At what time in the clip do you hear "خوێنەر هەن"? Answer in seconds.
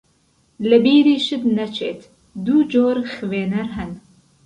3.13-3.91